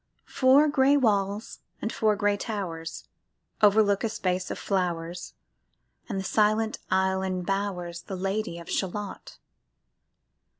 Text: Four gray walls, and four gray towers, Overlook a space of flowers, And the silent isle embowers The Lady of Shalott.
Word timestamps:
Four 0.25 0.67
gray 0.67 0.97
walls, 0.97 1.59
and 1.79 1.93
four 1.93 2.15
gray 2.15 2.35
towers, 2.35 3.07
Overlook 3.61 4.03
a 4.03 4.09
space 4.09 4.49
of 4.49 4.57
flowers, 4.57 5.35
And 6.09 6.19
the 6.19 6.23
silent 6.23 6.79
isle 6.89 7.21
embowers 7.21 8.01
The 8.01 8.15
Lady 8.15 8.57
of 8.57 8.67
Shalott. 8.67 9.37